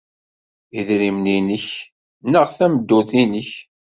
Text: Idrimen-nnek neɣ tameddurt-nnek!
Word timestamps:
Idrimen-nnek 0.79 1.65
neɣ 2.31 2.45
tameddurt-nnek! 2.57 3.49